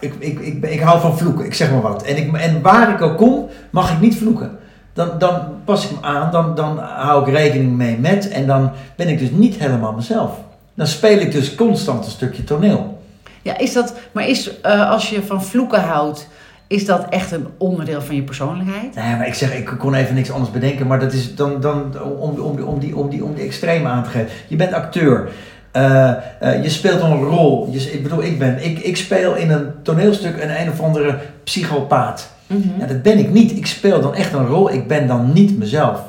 [0.00, 2.02] ik, ik, ik, ik hou van vloeken, ik zeg maar wat.
[2.02, 4.50] En, ik, en waar ik ook kom, mag ik niet vloeken.
[4.92, 8.28] Dan, dan pas ik me aan, dan, dan hou ik rekening mee met.
[8.28, 10.30] En dan ben ik dus niet helemaal mezelf.
[10.74, 13.02] Dan speel ik dus constant een stukje toneel.
[13.42, 16.28] Ja, is dat, maar is eh, als je van vloeken houdt,
[16.72, 18.94] is dat echt een onderdeel van je persoonlijkheid?
[18.94, 22.02] Nee, maar ik zeg, ik kon even niks anders bedenken, maar dat is dan, dan
[22.18, 24.28] om, om, om, die, om, die, om die extreme aan te geven.
[24.48, 25.28] Je bent acteur.
[25.70, 27.68] Eh, eh, je speelt een rol.
[27.70, 31.18] Je, ik bedoel, ik, ben, ik, ik speel in een toneelstuk een een of andere
[31.44, 32.30] psychopaat.
[32.46, 32.68] Mhm.
[32.78, 33.56] Ja, dat ben ik niet.
[33.56, 34.72] Ik speel dan echt een rol.
[34.72, 36.00] Ik ben dan niet mezelf.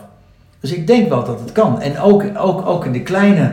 [0.59, 1.81] Dus ik denk wel dat het kan.
[1.81, 3.51] En ook, ook, ook in de kleine.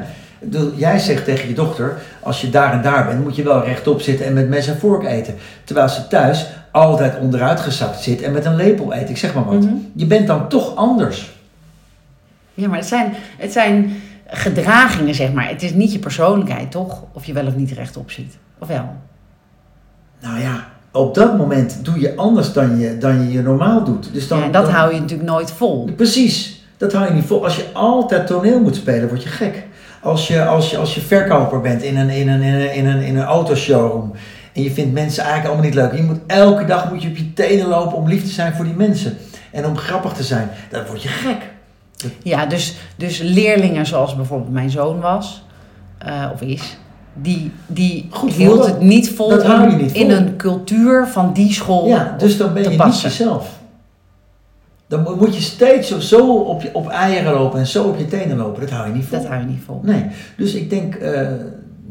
[0.77, 4.01] Jij zegt tegen je dochter, als je daar en daar bent, moet je wel rechtop
[4.01, 5.35] zitten en met mes en vork eten.
[5.64, 9.11] Terwijl ze thuis altijd onderuit gezakt zit en met een lepel eet.
[9.11, 9.64] Ik zeg maar wat.
[9.64, 9.74] Mhm.
[9.94, 11.30] Je bent dan toch anders.
[12.54, 13.92] Ja, maar het zijn, het zijn
[14.26, 15.48] gedragingen, zeg maar.
[15.48, 17.02] Het is niet je persoonlijkheid, toch?
[17.12, 18.37] Of je wel of niet rechtop ziet.
[18.59, 18.88] Of wel?
[20.20, 24.12] Nou ja, op dat moment doe je anders dan je dan je, je normaal doet.
[24.12, 25.90] Dus dan, ja, en dat dan- hou je natuurlijk nooit vol.
[25.96, 27.44] Precies, dat hou je niet vol.
[27.44, 29.66] Als je altijd toneel moet spelen, word je gek.
[30.02, 32.87] Als je, als je, als je verkoper bent in een, in, een, in, een, in,
[32.87, 34.12] een, in een autoshowroom
[34.53, 35.95] en je vindt mensen eigenlijk allemaal niet leuk.
[35.95, 38.65] Je moet, elke dag moet je op je tenen lopen om lief te zijn voor
[38.65, 39.17] die mensen.
[39.53, 40.51] En om grappig te zijn.
[40.71, 41.49] Dan word je gek.
[42.23, 45.45] Ja, dus, dus leerlingen zoals bijvoorbeeld mijn zoon was,
[45.99, 46.79] eh, of is,
[47.15, 51.53] die, die Goed hield het niet vol Dat hou je in, een cultuur van die
[51.53, 53.59] school Ja, dus dan ben je niet jezelf.
[54.87, 57.99] Dan mo- moet je steeds zo- zo op, je, op eieren lopen en zo op
[57.99, 58.61] je tenen lopen.
[58.61, 59.19] Dat hou je niet vol.
[59.19, 59.81] Dat hou je niet vol.
[59.85, 61.29] Nee, dus ik denk eh,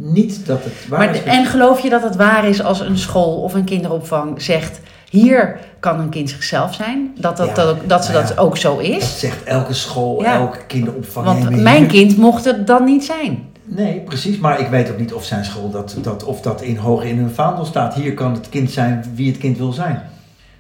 [0.01, 1.23] niet dat het waar Maar, is.
[1.23, 5.59] en geloof je dat het waar is als een school of een kinderopvang zegt: hier
[5.79, 7.12] kan een kind zichzelf zijn?
[7.19, 8.41] Dat, dat, Ja, dat, dat ze nou dat ja.
[8.41, 9.19] ook zo Dat is?
[9.19, 10.33] zegt elke school, Ja.
[10.33, 11.25] elke kinderopvang.
[11.25, 13.47] Want mijn hier- kind mocht het dan niet zijn.
[13.63, 14.38] Nee, precies.
[14.38, 17.17] Maar ik weet ook niet of zijn school dat, dat, of dat in hoog in
[17.17, 17.93] hun vaandel staat.
[17.93, 20.01] Hier kan het kind zijn wie het kind wil zijn.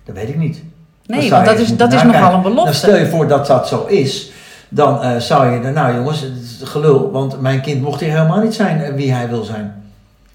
[0.05, 0.63] Dat weet ik niet.
[1.05, 2.73] Nee, want dat is, dat is nogal een Dan belofte.
[2.73, 4.31] stel je voor dat dat zo is.
[4.69, 7.11] Dan eh, zou je, nou jongens, het is gelul.
[7.11, 9.73] Want mijn kind mocht hier helemaal niet zijn eh, wie hij wil zijn.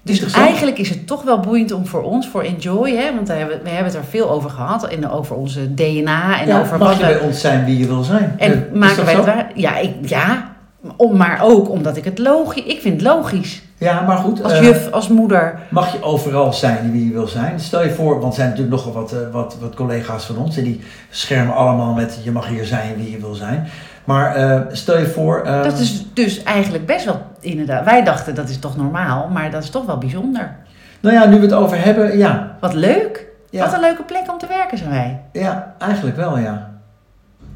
[0.01, 0.47] Dus Interessant.
[0.47, 3.59] eigenlijk is het toch wel boeiend om voor ons, voor Enjoy, hè, want daar hebben,
[3.63, 6.87] we hebben het er veel over gehad, en over onze DNA en Ja, over mag
[6.87, 7.13] wat je we.
[7.13, 8.35] bij ons zijn wie je wil zijn.
[8.37, 9.51] En is maken wij het waar?
[9.55, 10.55] Ja, ik, ja
[10.95, 12.63] om, maar ook omdat ik het logisch.
[12.63, 13.61] Ik vind het logisch.
[13.77, 14.43] Ja, maar goed.
[14.43, 15.59] Als eh, juf, als moeder.
[15.69, 17.59] Mag je overal zijn wie je wil zijn?
[17.59, 20.63] Stel je voor, want er zijn natuurlijk nogal wat, wat, wat collega's van ons en
[20.63, 23.67] die schermen allemaal met je mag hier zijn wie je wil zijn.
[24.05, 25.41] Maar eh, stel je voor.
[25.45, 27.85] eh, Dat is dus eigenlijk best wel inderdaad.
[27.85, 30.55] Wij dachten dat is toch normaal, maar dat is toch wel bijzonder.
[30.99, 32.55] Nou ja, nu we het over hebben, ja.
[32.59, 33.25] Wat leuk.
[33.49, 35.19] Ja, Wat een leuke plek om te werken zijn wij.
[35.31, 36.69] ja eigenlijk wel, ja.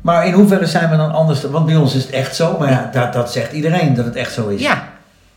[0.01, 1.43] Maar in hoeverre zijn we dan anders?
[1.43, 4.15] Want bij ons is het echt zo, maar ja, dat, dat zegt iedereen dat het
[4.15, 4.61] echt zo is.
[4.61, 4.83] Ja.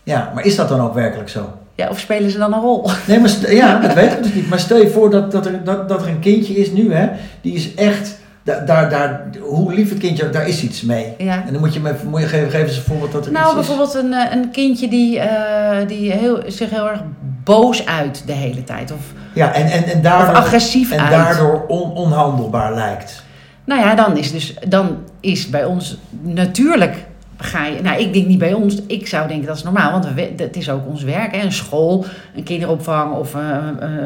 [0.02, 1.52] Ja, maar is dat dan ook werkelijk zo?
[1.74, 2.90] ja, of spelen ze dan een rol?
[3.08, 4.48] Nee, maar ja, dat weten we dus niet.
[4.48, 7.08] Maar stel je voor dat, dat, er, dat, dat er een kindje is nu, hè,
[7.40, 11.14] die is echt, da- daar, daar, hoe lief het kindje, daar is iets mee.
[11.18, 11.44] Ja.
[11.46, 13.46] En dan moet je me moet je geven, geven eens een voorbeeld dat er Nou,
[13.46, 17.00] iets bijvoorbeeld een, eh, een kindje die, eh, die heel, zich heel erg
[17.44, 18.92] boos uit de hele tijd.
[18.92, 19.30] Of, is.
[19.34, 21.10] Ja, en, en, en daardoor, agressief en uit.
[21.10, 23.22] daardoor on, onhandelbaar lijkt.
[23.64, 26.96] Nou ja, dan is, dus, dan is bij ons natuurlijk
[27.42, 27.80] ga je...
[27.82, 28.82] Nou, ik denk niet bij ons.
[28.86, 29.90] Ik zou denken dat is normaal.
[29.92, 31.36] Want we, het is ook ons werk.
[31.36, 31.42] Hè?
[31.42, 32.04] Een school,
[32.36, 33.56] een kinderopvang of eh,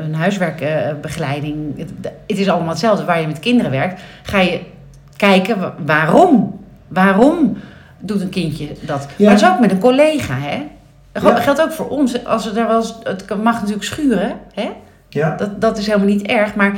[0.04, 1.78] een huiswerkbegeleiding.
[1.78, 1.90] Het,
[2.26, 3.04] het is allemaal hetzelfde.
[3.04, 4.60] Waar je met kinderen werkt, ga je
[5.16, 6.60] kijken wa- waarom.
[6.88, 7.56] Waarom
[7.98, 9.06] doet een kindje dat?
[9.16, 9.24] Ja.
[9.24, 10.62] Maar het is ook met een collega, hè?
[11.12, 11.36] Dat Ja.
[11.36, 12.24] geldt ook voor ons.
[12.24, 14.68] Als we daar wel eens, het mag natuurlijk schuren, hè?
[15.08, 16.76] Ja, Dat, dat is helemaal niet erg, maar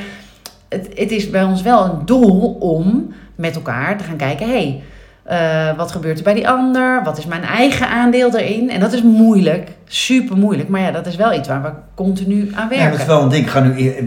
[0.68, 4.52] het, het is bij ons wel een doel om met elkaar te gaan kijken: hé,
[4.52, 4.82] hey,
[5.28, 7.02] eh, wat gebeurt er bij die ander?
[7.04, 8.70] Wat is mijn eigen aandeel erin?
[8.70, 12.50] En dat is moeilijk, super moeilijk, maar ja, dat is wel iets waar we continu
[12.54, 12.90] aan ja werken.
[12.90, 13.44] dat is wel een ding.
[13.44, 14.04] Ik ga nu eh,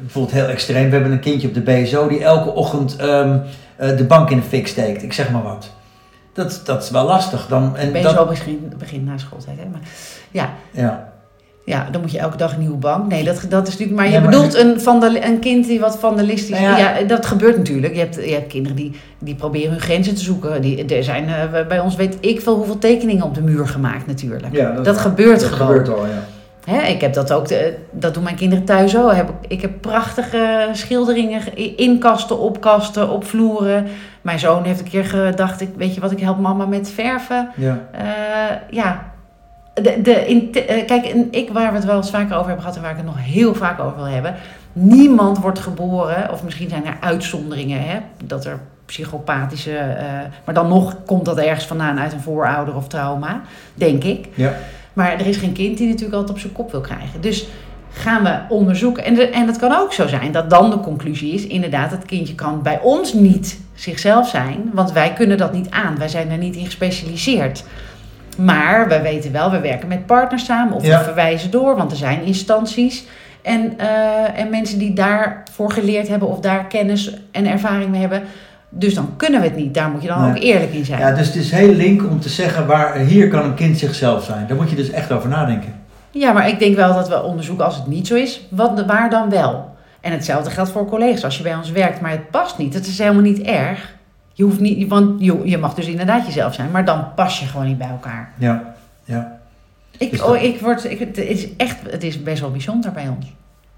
[0.00, 0.86] bijvoorbeeld heel extreem.
[0.86, 3.38] We hebben een kindje op de BSO die elke ochtend ehm,
[3.76, 5.02] eh, de bank in de fik steekt.
[5.02, 5.70] Ik zeg maar wat.
[6.32, 7.46] Dat, dat is wel lastig.
[7.46, 9.68] Dan, en je dat, zo begin, begin na schooltijd, hè?
[9.70, 9.80] Maar
[10.30, 11.11] ja, ja.
[11.64, 13.08] Ja, dan moet je elke dag een nieuwe bank.
[13.10, 13.98] Nee, dat, dat is natuurlijk.
[14.00, 16.58] Maar je maar- bedoelt een, vandal, een kind die wat vandalistisch.
[16.60, 17.04] Nou Ja, ja.
[17.06, 17.92] dat gebeurt natuurlijk.
[17.94, 20.60] Je hebt, je hebt kinderen die, die proberen hun grenzen te zoeken.
[20.62, 24.06] Die, er zijn eh, bij ons weet ik veel hoeveel tekeningen op de muur gemaakt,
[24.06, 24.54] natuurlijk.
[24.56, 25.66] Ja, Dat gebeurt dat gewoon.
[25.68, 26.24] gebeurt al, ja.
[26.64, 29.12] Hè, ik heb dat ook, de- dat doen mijn kinderen thuis ook.
[29.14, 33.86] Heb, ik- ik heb prachtige schilderingen ge- in kasten, op kasten, op vloeren.
[34.20, 37.48] Mijn zoon heeft een keer gedacht, ik, weet je wat, ik help mama met verven.
[37.56, 37.78] Ja.
[37.92, 38.02] Eh,
[38.70, 39.11] ja,
[39.74, 42.60] de, de, in, eh, kijk, en ik waar we het wel eens vaker over hebben
[42.60, 44.34] gehad en waar ik het nog heel vaak over wil hebben.
[44.72, 50.04] Niemand wordt geboren, of misschien zijn er uitzonderingen, hè, dat er psychopathische, eh,
[50.44, 53.40] maar dan nog komt dat ergens vandaan uit een voorouder of trauma,
[53.74, 54.28] denk ik.
[54.34, 54.52] Ja.
[54.92, 57.20] Maar er is geen kind die natuurlijk altijd op zijn kop wil krijgen.
[57.20, 57.46] Dus
[57.92, 59.04] gaan we onderzoeken.
[59.04, 62.04] En, de, en het kan ook zo zijn dat dan de conclusie is: inderdaad, het
[62.04, 65.98] kindje kan bij ons niet zichzelf zijn, want wij kunnen dat niet aan.
[65.98, 67.64] Wij zijn er niet in gespecialiseerd.
[68.38, 70.98] Maar we weten wel, we werken met partners samen of Ja.
[70.98, 73.04] we verwijzen door, want er zijn instanties.
[73.42, 78.22] En, eh, en mensen die daarvoor geleerd hebben of daar kennis en ervaring mee hebben.
[78.68, 79.74] Dus dan kunnen we het niet.
[79.74, 80.30] Daar moet je dan Nee.
[80.30, 81.00] ook eerlijk in zijn.
[81.00, 84.24] ja, dus het is heel link om te zeggen waar hier kan een kind zichzelf
[84.24, 84.46] zijn.
[84.46, 85.74] Daar moet je dus echt over nadenken.
[86.10, 89.10] Ja, maar ik denk wel dat we onderzoeken als het niet zo is, wat, waar
[89.10, 89.70] dan wel?
[90.00, 91.24] En hetzelfde geldt voor collega's.
[91.24, 93.94] Als je bij ons werkt, maar het past niet, het is helemaal niet erg.
[94.32, 97.46] Je hoeft niet, want je, je mag dus inderdaad jezelf zijn, maar dan pas je
[97.46, 98.32] gewoon niet bij elkaar.
[98.38, 99.40] Ja, ja.
[99.98, 103.08] Ik, Dus oh, ik word, ik, het, is echt, het is best wel bijzonder bij
[103.16, 103.26] ons.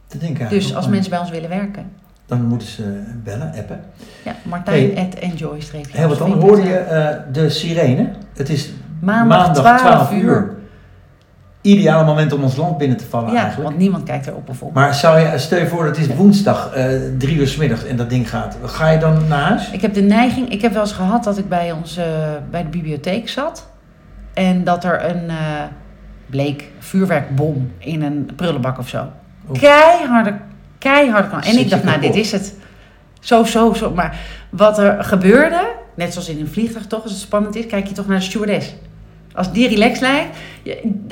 [0.08, 1.90] Dat denk ik Dus als mensen bij ons willen werken.
[2.26, 3.80] Dan moeten ze bellen, appen.
[4.24, 5.04] Ja, Martijn Hey.
[5.06, 5.58] at enjoy
[5.90, 6.42] Heel wat anders.
[6.42, 8.10] Hoorde je eh, de sirene?
[8.34, 10.54] Het is Maandag, 12, uur.
[11.64, 13.68] Ideale moment om ons land binnen te vallen Ja, eigenlijk.
[13.68, 14.74] want niemand kijkt erop of op.
[14.74, 16.86] Maar zou je, stel je voor dat het is woensdag, eh,
[17.18, 18.56] drie uur s middags en dat ding gaat.
[18.62, 19.70] Ga je dan naar huis?
[19.70, 22.04] Ik heb de neiging, ik heb wel eens gehad dat ik bij ons eh,
[22.50, 23.66] bij de bibliotheek zat.
[24.34, 25.36] En dat er een eh,
[26.26, 29.06] bleek vuurwerkbom in een prullenbak of zo.
[29.50, 29.58] Oef.
[29.58, 30.34] Keiharde,
[30.78, 31.42] keiharde kan.
[31.42, 32.54] En ik dacht, nou, dit is het.
[33.20, 33.90] Zo, zo, zo.
[33.90, 34.18] Maar
[34.50, 35.60] wat er gebeurde,
[35.94, 38.24] net zoals in een vliegtuig toch, als het spannend is, kijk je toch naar de
[38.24, 38.74] stewardess.
[39.34, 40.36] Als die relaxed lijkt.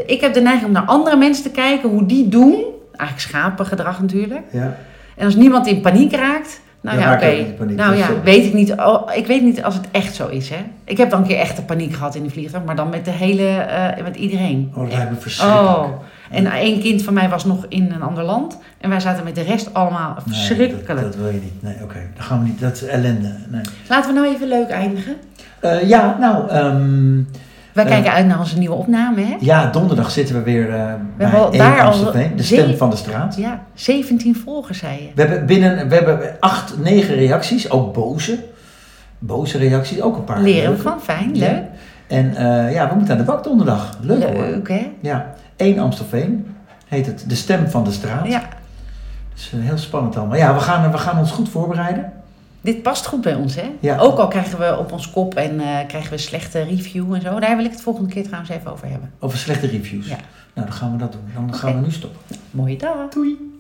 [0.07, 2.55] Ik heb de neiging om naar andere mensen te kijken, hoe die doen.
[2.97, 4.43] Eigenlijk schapengedrag natuurlijk.
[4.53, 4.77] Ja.
[5.17, 7.45] En als niemand in paniek raakt, nou ja, oké.
[7.59, 8.73] Nou Dat is ja, weet ik niet.
[8.73, 10.65] Oh, ik weet niet als het echt zo is, hè.
[10.85, 13.11] Ik heb dan een keer echte paniek gehad in de vliegtuig, maar dan met de
[13.11, 14.73] hele, eh, met iedereen.
[14.75, 15.69] Oh, dat lijkt me verschrikkelijk.
[15.77, 15.89] Oh.
[16.31, 19.35] En één kind van mij was nog in een ander land en wij zaten met
[19.35, 20.87] de rest allemaal Nee, verschrikkelijk.
[20.87, 21.63] dat, dat wil je niet.
[21.63, 21.99] Nee, oké.
[22.15, 22.61] Dan gaan we niet.
[22.61, 23.35] Dat is ellende.
[23.49, 23.63] Nee.
[23.89, 25.17] Laten we nou even leuk eindigen.
[25.61, 27.19] Eh, ja, nou, ehm,
[27.73, 27.91] Wij Eh.
[27.91, 29.37] kijken uit naar onze nieuwe opname, hè.
[29.41, 30.85] ja, donderdag zitten we weer eh
[31.19, 33.37] bij al de stem van de straat.
[33.37, 35.09] Ja, 17 volgers, zei je.
[35.15, 38.39] We hebben binnen, we hebben acht, negen reacties, ook boze.
[39.19, 40.41] Boze reacties, ook een paar.
[40.41, 41.47] Leren we van, fijn, Ja.
[41.51, 41.63] leuk.
[42.07, 43.99] En eh, ja, we moeten aan de bak donderdag.
[44.01, 44.43] Leuk, hoor.
[44.45, 44.91] Leuk, hè.
[45.01, 46.55] Ja, één Amstelveen
[46.89, 48.27] heet het De Stem van de Straat.
[48.27, 48.43] Ja,
[49.35, 50.37] Dus eh, heel spannend allemaal.
[50.37, 52.13] Ja, we gaan, we gaan ons goed voorbereiden.
[52.63, 53.71] Dit past goed bij ons, hè?
[53.81, 53.99] Ja.
[53.99, 57.41] Ook al krijgen we op ons kop en eh, krijgen we slechte review en zo.
[57.41, 59.13] Daar wil ik het volgende keer trouwens even over hebben.
[59.19, 60.09] Over slechte reviews.
[60.09, 60.17] Ja.
[60.55, 61.21] Nou, dan gaan we dat doen.
[61.35, 62.21] Dan gaan we nu stoppen.
[62.51, 63.09] Mooie dag.
[63.11, 63.52] Doei.